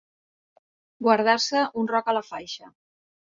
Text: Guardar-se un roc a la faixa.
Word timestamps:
Guardar-se 1.07 1.61
un 1.83 1.91
roc 1.93 2.09
a 2.09 2.17
la 2.19 2.25
faixa. 2.31 2.73